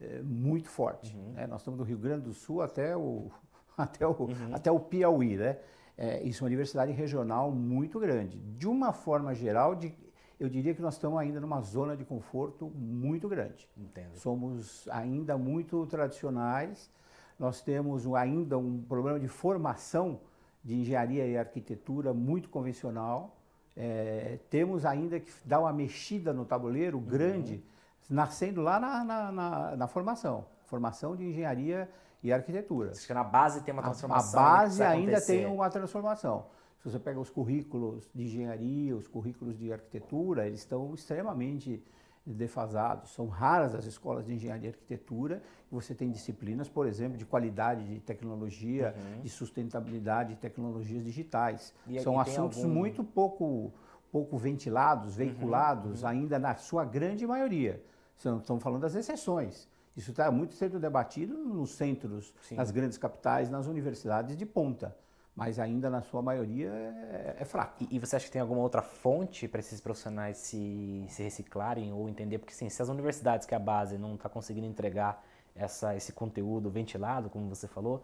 é, 0.00 0.22
muito 0.22 0.70
forte. 0.70 1.14
Uhum. 1.16 1.32
Né? 1.32 1.46
Nós 1.48 1.60
estamos 1.60 1.78
do 1.78 1.84
Rio 1.84 1.98
Grande 1.98 2.22
do 2.22 2.32
Sul 2.32 2.62
até 2.62 2.96
o, 2.96 3.26
até 3.76 4.06
o, 4.06 4.12
uhum. 4.12 4.54
até 4.54 4.70
o 4.70 4.80
Piauí, 4.80 5.36
né? 5.36 5.58
É, 5.96 6.22
isso 6.22 6.42
é 6.42 6.44
uma 6.44 6.50
diversidade 6.50 6.92
regional 6.92 7.50
muito 7.50 7.98
grande. 8.00 8.38
De 8.38 8.66
uma 8.66 8.92
forma 8.92 9.34
geral, 9.34 9.74
de, 9.74 9.94
eu 10.38 10.48
diria 10.48 10.74
que 10.74 10.82
nós 10.82 10.94
estamos 10.94 11.18
ainda 11.18 11.40
numa 11.40 11.60
zona 11.60 11.96
de 11.96 12.04
conforto 12.04 12.70
muito 12.74 13.28
grande. 13.28 13.68
Entendo. 13.76 14.16
Somos 14.16 14.88
ainda 14.88 15.36
muito 15.36 15.86
tradicionais, 15.86 16.90
nós 17.38 17.60
temos 17.60 18.06
ainda 18.14 18.58
um 18.58 18.80
problema 18.82 19.18
de 19.18 19.28
formação 19.28 20.20
de 20.64 20.74
engenharia 20.74 21.26
e 21.26 21.36
arquitetura 21.36 22.14
muito 22.14 22.48
convencional, 22.48 23.36
é, 23.76 24.38
temos 24.50 24.84
ainda 24.84 25.18
que 25.18 25.32
dar 25.44 25.60
uma 25.60 25.72
mexida 25.72 26.32
no 26.32 26.44
tabuleiro 26.44 26.98
uhum. 26.98 27.04
grande, 27.04 27.64
nascendo 28.08 28.60
lá 28.60 28.78
na, 28.78 29.04
na, 29.04 29.32
na, 29.32 29.76
na 29.76 29.86
formação, 29.86 30.44
formação 30.66 31.16
de 31.16 31.24
engenharia 31.24 31.88
e 32.22 32.32
arquitetura. 32.32 32.92
Acho 32.92 33.06
que 33.06 33.14
na 33.14 33.24
base 33.24 33.62
tem 33.62 33.74
uma 33.74 33.82
transformação. 33.82 34.40
A, 34.40 34.44
a 34.44 34.56
base 34.58 34.82
ainda 34.82 35.20
tem 35.20 35.46
uma 35.46 35.68
transformação. 35.68 36.46
Se 36.78 36.90
você 36.90 36.98
pega 36.98 37.20
os 37.20 37.30
currículos 37.30 38.10
de 38.14 38.24
engenharia, 38.24 38.96
os 38.96 39.06
currículos 39.06 39.56
de 39.56 39.72
arquitetura, 39.72 40.46
eles 40.46 40.60
estão 40.60 40.92
extremamente 40.94 41.82
defasados. 42.24 43.12
São 43.12 43.26
raras 43.28 43.74
as 43.74 43.84
escolas 43.84 44.24
de 44.24 44.34
engenharia 44.34 44.70
e 44.70 44.72
arquitetura. 44.72 45.42
Você 45.70 45.94
tem 45.94 46.10
disciplinas, 46.10 46.68
por 46.68 46.86
exemplo, 46.86 47.16
de 47.16 47.24
qualidade 47.24 47.84
de 47.84 48.00
tecnologia, 48.00 48.94
uhum. 48.96 49.22
de 49.22 49.28
sustentabilidade 49.28 50.34
de 50.34 50.40
tecnologias 50.40 51.04
digitais. 51.04 51.74
E, 51.86 52.00
São 52.00 52.18
assuntos 52.20 52.58
algum... 52.58 52.74
muito 52.74 53.04
pouco, 53.04 53.72
pouco 54.10 54.36
ventilados, 54.36 55.16
veiculados, 55.16 56.02
uhum. 56.02 56.08
ainda 56.08 56.38
na 56.38 56.54
sua 56.54 56.84
grande 56.84 57.26
maioria. 57.26 57.82
Estamos 58.16 58.62
falando 58.62 58.82
das 58.82 58.94
exceções. 58.94 59.68
Isso 59.96 60.10
está 60.10 60.30
muito 60.30 60.54
sendo 60.54 60.78
debatido 60.78 61.36
nos 61.36 61.70
centros, 61.72 62.32
Sim. 62.42 62.56
nas 62.56 62.70
grandes 62.70 62.96
capitais, 62.98 63.50
nas 63.50 63.66
universidades 63.66 64.36
de 64.36 64.46
ponta 64.46 64.96
mas 65.34 65.58
ainda 65.58 65.88
na 65.88 66.02
sua 66.02 66.20
maioria 66.20 66.68
é, 66.68 67.36
é 67.40 67.44
fraco. 67.44 67.82
E, 67.82 67.96
e, 67.96 67.98
você 67.98 68.16
acha 68.16 68.26
que 68.26 68.32
tem 68.32 68.40
alguma 68.40 68.60
outra 68.60 68.82
fonte 68.82 69.48
para 69.48 69.60
esses 69.60 69.80
profissionais 69.80 70.36
se, 70.36 71.06
se 71.08 71.22
reciclarem 71.22 71.92
ou 71.92 72.08
entender? 72.08 72.38
Porque 72.38 72.52
sim, 72.52 72.68
se 72.68 72.82
as 72.82 72.88
universidades, 72.88 73.46
que 73.46 73.54
é 73.54 73.56
a 73.56 73.60
base, 73.60 73.96
não 73.96 74.14
está 74.14 74.28
conseguindo 74.28 74.66
entregar 74.66 75.24
essa, 75.54 75.96
esse 75.96 76.12
conteúdo 76.12 76.68
ventilado, 76.68 77.30
como 77.30 77.48
você 77.48 77.66
falou, 77.66 78.02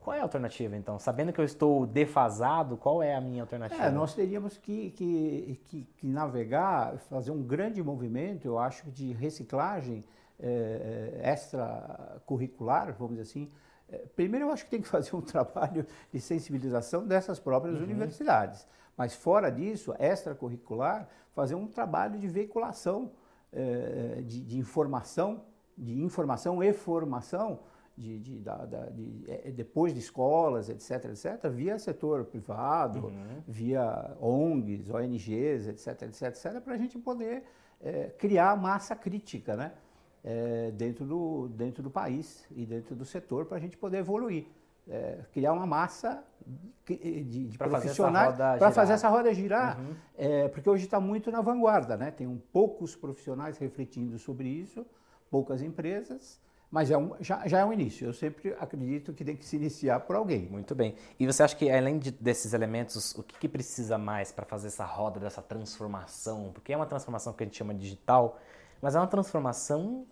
qual 0.00 0.14
é 0.14 0.20
a 0.20 0.22
alternativa 0.22 0.76
então? 0.76 0.98
Sabendo 0.98 1.32
que 1.32 1.40
eu 1.40 1.44
estou 1.44 1.86
defasado, 1.86 2.76
qual 2.76 3.02
é 3.02 3.14
a 3.14 3.20
minha 3.20 3.42
alternativa? 3.42 3.84
É, 3.84 3.90
nós 3.90 4.12
teríamos 4.12 4.58
que, 4.58 4.90
que, 4.90 5.60
que, 5.68 5.88
que, 5.96 6.06
navegar, 6.06 6.98
fazer 7.08 7.30
um 7.30 7.42
grande 7.42 7.82
movimento, 7.82 8.46
eu 8.46 8.58
acho, 8.58 8.90
de 8.90 9.12
reciclagem 9.12 10.04
extracurricular, 11.22 12.94
vamos 12.94 13.16
dizer 13.16 13.22
assim, 13.22 13.50
é, 13.90 14.04
primeiro, 14.14 14.46
eu 14.46 14.52
acho 14.52 14.64
que 14.64 14.70
tem 14.70 14.82
que 14.82 14.88
fazer 14.88 15.16
um 15.16 15.20
trabalho 15.22 15.86
de 16.12 16.20
sensibilização 16.20 17.06
dessas 17.06 17.38
próprias 17.38 17.76
uhum. 17.76 17.84
universidades. 17.84 18.66
Mas, 18.96 19.14
fora 19.14 19.50
disso, 19.50 19.94
extracurricular, 19.98 21.08
fazer 21.32 21.54
um 21.54 21.66
trabalho 21.66 22.18
de 22.18 22.26
veiculação 22.26 23.12
é, 23.52 24.22
de, 24.26 24.40
de, 24.42 24.58
informação, 24.58 25.42
de 25.76 26.02
informação 26.02 26.62
e 26.62 26.72
formação, 26.72 27.60
de, 27.96 28.18
de, 28.18 28.38
da, 28.40 28.56
da, 28.64 28.86
de 28.86 29.24
é, 29.26 29.50
depois 29.50 29.92
de 29.92 30.00
escolas, 30.00 30.68
etc., 30.68 31.06
etc., 31.06 31.48
via 31.48 31.78
setor 31.78 32.24
privado, 32.24 33.06
uhum. 33.06 33.42
via 33.46 34.16
ONGs, 34.20 34.90
ONGs, 34.90 35.68
etc., 35.68 36.02
etc., 36.02 36.22
etc., 36.22 36.60
para 36.60 36.74
a 36.74 36.76
gente 36.76 36.98
poder 36.98 37.44
é, 37.80 38.10
criar 38.18 38.56
massa 38.56 38.94
crítica, 38.94 39.56
né? 39.56 39.72
É, 40.28 40.70
dentro, 40.72 41.06
do, 41.06 41.48
dentro 41.48 41.82
do 41.82 41.90
país 41.90 42.44
e 42.54 42.66
dentro 42.66 42.94
do 42.94 43.06
setor 43.06 43.46
para 43.46 43.56
a 43.56 43.60
gente 43.60 43.78
poder 43.78 43.98
evoluir. 43.98 44.46
É, 44.86 45.20
criar 45.32 45.52
uma 45.52 45.66
massa 45.66 46.22
de, 46.86 46.96
de, 47.24 47.46
de 47.48 47.58
profissionais 47.58 48.36
para 48.36 48.70
fazer 48.70 48.94
essa 48.94 49.08
roda 49.08 49.32
girar, 49.34 49.78
uhum. 49.78 49.94
é, 50.16 50.48
porque 50.48 50.68
hoje 50.68 50.84
está 50.84 50.98
muito 50.98 51.30
na 51.30 51.42
vanguarda, 51.42 51.94
né? 51.94 52.10
Tem 52.10 52.26
um, 52.26 52.38
poucos 52.52 52.96
profissionais 52.96 53.58
refletindo 53.58 54.18
sobre 54.18 54.48
isso, 54.48 54.86
poucas 55.30 55.60
empresas, 55.60 56.40
mas 56.70 56.90
é 56.90 56.96
um, 56.96 57.12
já, 57.20 57.46
já, 57.46 57.58
é 57.58 57.64
um 57.66 57.72
início. 57.72 58.06
Eu 58.06 58.14
sempre 58.14 58.54
acredito 58.58 59.12
que 59.12 59.24
tem 59.24 59.36
que 59.36 59.44
se 59.44 59.56
iniciar 59.56 60.00
por 60.00 60.16
alguém. 60.16 60.46
Muito 60.46 60.74
bem. 60.74 60.94
E 61.20 61.26
você 61.26 61.42
acha 61.42 61.54
que, 61.54 61.70
além 61.70 61.98
de, 61.98 62.10
desses 62.10 62.54
elementos, 62.54 63.14
o 63.14 63.22
que, 63.22 63.38
que 63.38 63.48
precisa 63.48 63.98
mais 63.98 64.32
para 64.32 64.46
fazer 64.46 64.68
essa 64.68 64.86
roda 64.86 65.20
dessa 65.20 65.42
transformação? 65.42 66.50
Porque 66.54 66.72
é 66.72 66.76
uma 66.76 66.86
transformação 66.86 67.34
que 67.34 67.42
a 67.42 67.46
gente 67.46 67.56
chama 67.56 67.74
digital, 67.74 68.38
mas 68.80 68.94
é 68.94 68.98
uma 68.98 69.06
transformação 69.06 70.06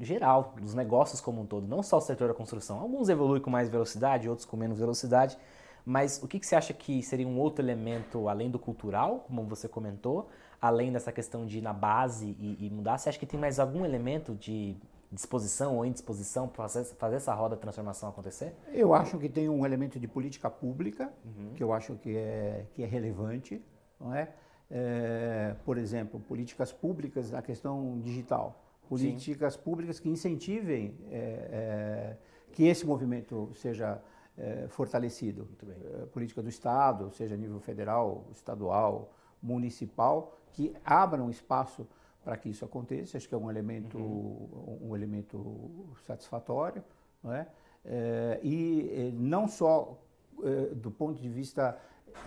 geral 0.00 0.54
dos 0.60 0.74
negócios 0.74 1.20
como 1.20 1.40
um 1.40 1.46
todo, 1.46 1.66
não 1.66 1.82
só 1.82 1.98
o 1.98 2.00
setor 2.00 2.28
da 2.28 2.34
construção. 2.34 2.78
Alguns 2.78 3.08
evoluem 3.08 3.40
com 3.40 3.50
mais 3.50 3.68
velocidade, 3.68 4.28
outros 4.28 4.46
com 4.46 4.56
menos 4.56 4.78
velocidade, 4.78 5.38
mas 5.84 6.20
o 6.22 6.26
que, 6.26 6.40
que 6.40 6.46
você 6.46 6.56
acha 6.56 6.72
que 6.72 7.02
seria 7.02 7.26
um 7.26 7.38
outro 7.38 7.64
elemento 7.64 8.28
além 8.28 8.50
do 8.50 8.58
cultural, 8.58 9.24
como 9.26 9.44
você 9.44 9.68
comentou, 9.68 10.28
além 10.60 10.92
dessa 10.92 11.12
questão 11.12 11.46
de 11.46 11.58
ir 11.58 11.62
na 11.62 11.72
base 11.72 12.36
e, 12.38 12.66
e 12.66 12.70
mudar? 12.70 12.98
Você 12.98 13.08
acha 13.08 13.18
que 13.18 13.26
tem 13.26 13.38
mais 13.38 13.60
algum 13.60 13.84
elemento 13.84 14.34
de 14.34 14.76
disposição 15.12 15.76
ou 15.76 15.86
indisposição 15.86 16.48
para 16.48 16.68
fazer, 16.68 17.16
essa 17.16 17.32
roda 17.32 17.54
de 17.54 17.62
transformação 17.62 18.08
acontecer? 18.08 18.54
Eu 18.72 18.92
acho 18.92 19.16
que 19.18 19.28
tem 19.28 19.48
um 19.48 19.64
elemento 19.64 20.00
de 20.00 20.08
política 20.08 20.50
pública, 20.50 21.12
uhum. 21.24 21.52
que 21.54 21.62
eu 21.62 21.72
acho 21.72 21.94
que 21.94 22.16
é, 22.16 22.66
que 22.74 22.82
é 22.82 22.86
relevante, 22.86 23.64
não 24.00 24.12
é? 24.12 24.28
É? 24.70 25.54
Por 25.64 25.78
exemplo, 25.78 26.20
políticas 26.20 26.72
públicas 26.72 27.30
na 27.30 27.42
questão 27.42 28.00
digital 28.00 28.66
políticas 28.88 29.54
Sim. 29.54 29.60
públicas 29.60 30.00
que 30.00 30.08
incentivem 30.08 30.94
é, 31.10 31.16
é, 31.16 32.16
que 32.52 32.64
esse 32.64 32.86
movimento 32.86 33.50
seja 33.54 34.00
é, 34.36 34.66
fortalecido. 34.68 35.48
É, 35.68 36.06
política 36.06 36.42
do 36.42 36.48
Estado, 36.48 37.10
seja 37.10 37.34
a 37.34 37.38
nível 37.38 37.60
federal, 37.60 38.26
estadual, 38.32 39.12
municipal, 39.42 40.38
que 40.52 40.74
abram 40.84 41.30
espaço 41.30 41.86
para 42.24 42.36
que 42.36 42.48
isso 42.48 42.64
aconteça. 42.64 43.16
Acho 43.16 43.28
que 43.28 43.34
é 43.34 43.38
um 43.38 43.50
elemento, 43.50 43.98
uhum. 43.98 44.78
um 44.82 44.96
elemento 44.96 45.86
satisfatório. 46.06 46.82
Não 47.22 47.32
é? 47.32 47.46
é 47.84 48.40
e 48.42 49.12
não 49.18 49.48
só 49.48 49.98
é, 50.42 50.74
do 50.74 50.90
ponto 50.90 51.20
de 51.20 51.28
vista 51.28 51.78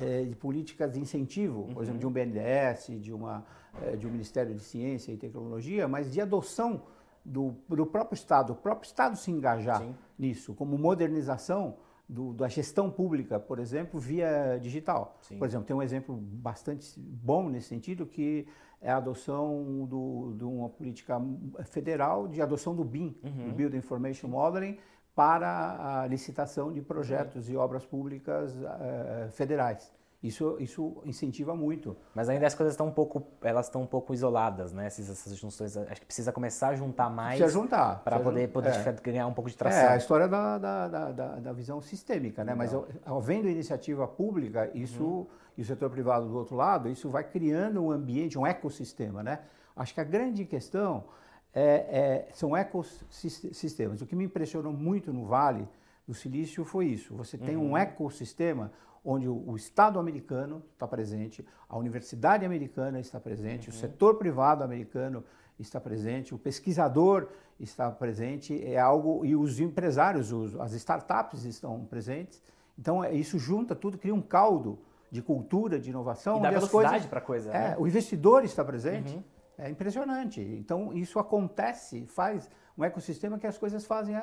é, 0.02 0.24
de 0.24 0.36
políticas 0.36 0.92
de 0.92 1.00
incentivo, 1.00 1.64
por 1.64 1.78
uhum. 1.78 1.82
exemplo, 1.82 2.00
de 2.00 2.08
um 2.08 2.12
BNDES, 2.12 3.02
de, 3.02 3.14
uma, 3.14 3.46
é, 3.82 3.96
de 3.96 4.08
um 4.08 4.12
Ministério 4.12 4.54
de 4.54 4.62
Ciência 4.62 5.12
e 5.12 5.18
Tecnologia, 5.18 5.88
mas 5.88 6.12
de 6.12 6.22
adoção 6.22 6.84
do, 7.24 7.56
do 7.68 7.86
próprio 7.86 8.16
Estado, 8.16 8.54
o 8.54 8.56
próprio 8.56 8.88
Estado 8.88 9.18
se 9.18 9.32
engajar 9.32 9.82
Sim. 9.82 9.96
nisso, 10.18 10.54
como 10.54 10.78
modernização 10.78 11.78
do, 12.08 12.34
da 12.34 12.48
gestão 12.48 12.90
pública, 12.90 13.40
por 13.40 13.60
exemplo, 13.60 14.00
via 14.00 14.58
digital. 14.60 15.18
Sim. 15.22 15.38
Por 15.38 15.48
exemplo, 15.48 15.68
tem 15.68 15.76
um 15.76 15.82
exemplo 15.82 16.16
bastante 16.16 17.00
bom 17.00 17.48
nesse 17.50 17.68
sentido, 17.68 18.06
que 18.06 18.48
é 18.82 18.90
a 18.90 18.98
adoção 18.98 19.86
do, 19.86 20.34
de 20.36 20.44
uma 20.44 20.70
política 20.70 21.22
federal 21.66 22.28
de 22.28 22.42
adoção 22.42 22.76
do 22.76 22.84
BIM, 22.84 23.16
uhum. 23.24 23.50
do 23.50 23.52
Build 23.52 23.78
Information 23.78 24.30
Modeling, 24.30 24.78
para 25.20 26.04
a 26.04 26.08
licitação 26.08 26.72
de 26.72 26.82
projetos 26.82 27.50
e 27.50 27.58
obras 27.58 27.86
públicas 27.86 28.56
uh, 28.56 29.30
federais. 29.32 29.92
Isso, 30.24 30.56
isso 30.62 31.02
incentiva 31.04 31.54
muito. 31.54 31.98
Mas 32.16 32.30
ainda 32.30 32.48
as 32.48 32.56
coisas 32.56 32.72
estão 32.72 32.88
um 32.88 32.92
pouco, 32.92 33.28
elas 33.42 33.66
estão 33.66 33.82
um 33.82 33.86
pouco 33.86 34.14
isoladas, 34.14 34.72
né? 34.72 34.86
Essas, 34.86 35.10
essas 35.10 35.36
junções, 35.36 35.76
acho 35.76 36.00
que 36.00 36.06
precisa 36.06 36.32
começar 36.32 36.70
a 36.70 36.76
juntar 36.76 37.10
mais. 37.10 37.38
Precisa 37.38 37.60
juntar. 37.60 38.02
Para 38.02 38.18
poder, 38.18 38.48
poder 38.48 38.70
é. 38.70 38.94
ganhar 39.04 39.28
um 39.28 39.34
pouco 39.34 39.50
de 39.50 39.58
tração. 39.58 39.82
É 39.82 39.88
a 39.90 39.98
história 39.98 40.26
da, 40.26 40.58
da, 40.58 40.88
da, 40.88 41.12
da 41.12 41.52
visão 41.52 41.82
sistêmica, 41.82 42.46
né? 42.46 42.56
Mas 42.56 42.72
havendo 43.06 43.50
iniciativa 43.50 44.08
pública, 44.08 44.72
isso 44.74 45.04
uhum. 45.04 45.28
e 45.58 45.64
o 45.64 45.66
setor 45.66 45.90
privado 45.90 46.30
do 46.30 46.38
outro 46.38 46.56
lado, 46.56 46.88
isso 46.88 47.10
vai 47.10 47.26
criando 47.26 47.84
um 47.84 47.92
ambiente, 47.92 48.40
um 48.40 48.48
ecossistema, 48.48 49.22
né? 49.22 49.40
Acho 49.76 49.94
que 49.94 50.00
a 50.00 50.06
grande 50.06 50.46
questão 50.46 51.04
é, 51.54 51.62
é, 51.62 52.28
são 52.34 52.56
ecossistemas. 52.56 54.02
O 54.02 54.06
que 54.06 54.16
me 54.16 54.26
impressionou 54.26 54.74
muito 54.74 55.12
no 55.12 55.26
Vale 55.26 55.68
do 56.08 56.14
Silício 56.14 56.64
foi 56.64 56.88
isso. 56.88 57.16
Você 57.16 57.38
tem 57.38 57.56
uhum. 57.56 57.72
um 57.72 57.78
ecossistema 57.78 58.72
onde 59.04 59.28
o, 59.28 59.44
o 59.48 59.56
Estado 59.56 60.00
americano 60.00 60.64
está 60.74 60.88
presente, 60.88 61.46
a 61.68 61.78
Universidade 61.78 62.46
americana 62.46 63.00
está 63.00 63.20
presente, 63.20 63.70
uhum. 63.70 63.76
o 63.76 63.78
setor 63.78 64.16
privado 64.16 64.64
americano 64.64 65.24
está 65.58 65.80
presente, 65.80 66.34
o 66.34 66.38
pesquisador 66.38 67.28
está 67.60 67.92
presente, 67.92 68.64
é 68.64 68.80
algo 68.80 69.26
e 69.26 69.36
os 69.36 69.60
empresários, 69.60 70.32
os, 70.32 70.56
as 70.60 70.74
startups 70.74 71.44
estão 71.46 71.86
presentes. 71.86 72.42
Então 72.78 73.04
é, 73.04 73.14
isso 73.14 73.38
junta 73.38 73.76
tudo, 73.76 73.98
cria 73.98 74.14
um 74.14 74.22
caldo 74.22 74.80
de 75.12 75.22
cultura, 75.22 75.80
de 75.80 75.90
inovação. 75.90 76.38
E 76.38 76.42
dá 76.42 76.52
velocidade 76.52 77.08
para 77.08 77.22
coisa. 77.22 77.50
É, 77.52 77.70
né? 77.70 77.76
O 77.78 77.88
investidor 77.88 78.44
está 78.44 78.64
presente. 78.64 79.16
Uhum. 79.16 79.24
É 79.60 79.70
impressionante. 79.70 80.42
Então, 80.42 80.94
isso 80.94 81.20
acontece, 81.20 82.06
faz 82.08 82.50
um 82.78 82.84
ecossistema 82.86 83.38
que 83.38 83.46
as 83.46 83.58
coisas 83.58 83.86
fazem, 83.86 84.16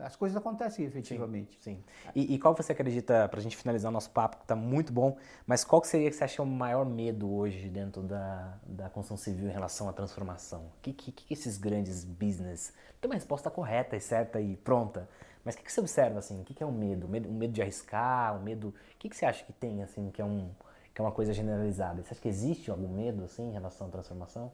as 0.00 0.14
coisas 0.14 0.36
acontecem 0.36 0.84
efetivamente. 0.84 1.56
Sim. 1.58 1.76
sim. 1.76 1.84
E, 2.14 2.34
e, 2.34 2.38
qual 2.38 2.54
você 2.54 2.72
acredita, 2.72 3.26
para 3.30 3.40
a 3.40 3.42
gente 3.42 3.56
finalizar 3.56 3.88
o 3.88 3.92
nosso 3.92 4.10
papo, 4.10 4.36
que 4.36 4.44
está 4.44 4.54
muito 4.54 4.92
bom, 4.92 5.16
mas 5.46 5.64
qual 5.64 5.80
que 5.80 5.88
seria 5.88 6.10
que 6.10 6.16
você 6.16 6.24
acha 6.24 6.42
o 6.42 6.46
maior 6.46 6.84
medo 6.84 7.32
hoje 7.32 7.70
dentro 7.70 8.02
da, 8.02 8.58
da 8.62 8.90
construção 8.90 9.16
civil 9.16 9.48
em 9.48 9.52
relação 9.52 9.88
à 9.88 9.92
transformação? 9.94 10.66
O 10.66 10.82
que, 10.82 10.92
que, 10.92 11.12
que 11.12 11.32
esses 11.32 11.56
grandes 11.56 12.04
business... 12.04 12.74
Tem 13.00 13.08
uma 13.10 13.14
resposta 13.14 13.50
correta 13.50 13.96
e 13.96 14.00
certa 14.00 14.38
e 14.38 14.54
pronta, 14.54 15.08
mas 15.42 15.54
o 15.54 15.58
que, 15.58 15.64
que 15.64 15.72
você 15.72 15.80
observa, 15.80 16.18
assim? 16.18 16.42
O 16.42 16.44
que, 16.44 16.52
que 16.52 16.62
é 16.62 16.66
o 16.66 16.72
medo? 16.72 17.06
Um 17.06 17.10
medo, 17.10 17.52
de 17.54 17.62
arriscar? 17.62 18.36
Um 18.36 18.42
medo... 18.42 18.68
O 18.68 18.74
que, 18.98 19.08
que 19.08 19.16
você 19.16 19.24
acha 19.24 19.42
que 19.46 19.52
tem, 19.52 19.82
assim, 19.82 20.10
que 20.10 20.20
é 20.20 20.24
um 20.24 20.50
que 20.98 21.02
é 21.02 21.04
uma 21.04 21.12
coisa 21.12 21.32
generalizada. 21.32 22.02
Você 22.02 22.12
acha 22.12 22.20
que 22.20 22.28
existe 22.28 22.72
algum 22.72 22.88
medo 22.88 23.22
assim 23.22 23.50
em 23.50 23.52
relação 23.52 23.86
à 23.86 23.90
transformação? 23.90 24.50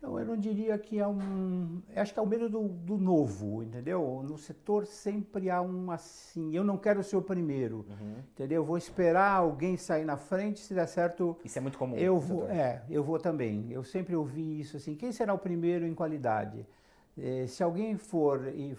Não, 0.00 0.16
eu 0.16 0.24
não 0.24 0.36
diria 0.36 0.78
que 0.78 1.00
é 1.00 1.06
um. 1.06 1.82
Acho 1.96 2.12
que 2.12 2.18
é 2.20 2.22
o 2.22 2.26
medo 2.26 2.48
do, 2.48 2.68
do, 2.68 2.96
novo, 2.96 3.60
entendeu? 3.60 4.22
No 4.24 4.38
setor 4.38 4.86
sempre 4.86 5.50
há 5.50 5.60
um 5.60 5.90
assim. 5.90 6.54
Eu 6.54 6.62
não 6.62 6.78
quero 6.78 7.02
ser 7.02 7.16
o 7.16 7.22
primeiro, 7.22 7.84
uhum. 7.88 8.14
entendeu? 8.32 8.62
Eu 8.62 8.64
vou 8.64 8.78
esperar 8.78 9.32
alguém 9.32 9.76
sair 9.76 10.04
na 10.04 10.16
frente, 10.16 10.60
se 10.60 10.74
der 10.74 10.86
certo. 10.86 11.36
Isso 11.44 11.58
é 11.58 11.60
muito 11.60 11.76
comum. 11.76 11.96
Eu 11.96 12.20
vou, 12.20 12.48
é, 12.48 12.84
eu 12.88 13.02
vou 13.02 13.18
também. 13.18 13.66
Eu 13.72 13.82
sempre 13.82 14.14
ouvi 14.14 14.60
isso 14.60 14.76
assim. 14.76 14.94
Quem 14.94 15.10
será 15.10 15.34
o 15.34 15.38
primeiro 15.38 15.84
em 15.84 15.92
qualidade? 15.94 16.64
Eh, 17.18 17.46
se 17.48 17.64
alguém 17.64 17.96
for 17.96 18.46
e, 18.46 18.76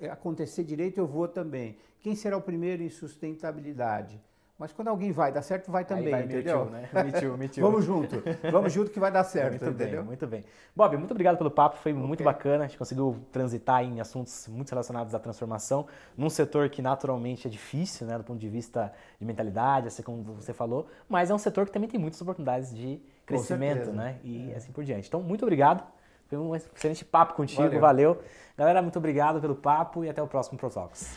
e, 0.00 0.08
acontecer 0.08 0.64
direito, 0.64 0.96
eu 0.96 1.06
vou 1.06 1.28
também. 1.28 1.76
Quem 2.00 2.14
será 2.14 2.38
o 2.38 2.42
primeiro 2.42 2.82
em 2.82 2.88
sustentabilidade? 2.88 4.18
Mas 4.60 4.74
quando 4.74 4.88
alguém 4.88 5.10
vai 5.10 5.32
dar 5.32 5.40
certo, 5.40 5.72
vai 5.72 5.86
também, 5.86 6.10
vai 6.10 6.24
entendeu? 6.24 6.66
Me 6.66 6.66
too, 6.66 6.70
né? 6.70 6.88
Me 7.02 7.12
too, 7.12 7.38
me 7.38 7.48
too. 7.48 7.62
Vamos 7.62 7.82
junto. 7.82 8.22
Vamos 8.52 8.70
junto 8.70 8.90
que 8.90 9.00
vai 9.00 9.10
dar 9.10 9.24
certo, 9.24 9.52
muito 9.52 9.74
entendeu? 9.74 10.00
Bem, 10.00 10.06
muito 10.08 10.26
bem. 10.26 10.44
Bob, 10.76 10.98
muito 10.98 11.12
obrigado 11.12 11.38
pelo 11.38 11.50
papo, 11.50 11.78
foi 11.78 11.92
okay. 11.92 12.06
muito 12.06 12.22
bacana. 12.22 12.64
A 12.64 12.66
gente 12.66 12.76
conseguiu 12.76 13.16
transitar 13.32 13.82
em 13.82 14.02
assuntos 14.02 14.46
muito 14.48 14.68
relacionados 14.68 15.14
à 15.14 15.18
transformação, 15.18 15.86
num 16.14 16.28
setor 16.28 16.68
que 16.68 16.82
naturalmente 16.82 17.48
é 17.48 17.50
difícil, 17.50 18.06
né, 18.06 18.18
do 18.18 18.22
ponto 18.22 18.38
de 18.38 18.50
vista 18.50 18.92
de 19.18 19.24
mentalidade, 19.24 19.86
assim 19.88 20.02
como 20.02 20.22
você 20.24 20.52
falou, 20.52 20.86
mas 21.08 21.30
é 21.30 21.34
um 21.34 21.38
setor 21.38 21.64
que 21.64 21.72
também 21.72 21.88
tem 21.88 21.98
muitas 21.98 22.20
oportunidades 22.20 22.76
de 22.76 23.00
crescimento, 23.24 23.90
né? 23.92 24.18
E 24.22 24.52
é. 24.52 24.56
assim 24.56 24.70
por 24.72 24.84
diante. 24.84 25.08
Então, 25.08 25.22
muito 25.22 25.40
obrigado. 25.42 25.82
Foi 26.28 26.36
um 26.36 26.54
excelente 26.54 27.02
papo 27.02 27.32
contigo, 27.32 27.62
valeu. 27.62 27.80
valeu. 27.80 28.22
Galera, 28.58 28.82
muito 28.82 28.98
obrigado 28.98 29.40
pelo 29.40 29.54
papo 29.54 30.04
e 30.04 30.10
até 30.10 30.22
o 30.22 30.26
próximo 30.26 30.58
ProTalks. 30.58 31.16